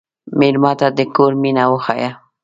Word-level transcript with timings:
مېلمه 0.39 0.71
ته 0.79 0.87
د 0.97 0.99
کور 1.15 1.31
مینه 1.41 1.63
وښیه. 1.69 2.09